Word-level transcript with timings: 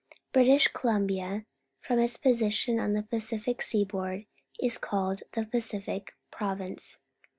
British 0.33 0.67
Cohanbia, 0.69 1.45
from 1.79 1.99
its 1.99 2.17
position 2.17 2.79
on 2.79 2.93
the 2.93 3.03
Pacific 3.03 3.61
seaboard, 3.61 4.25
is 4.59 4.79
called 4.79 5.21
the 5.33 5.45
Pacific 5.45 6.15
Province. 6.31 6.97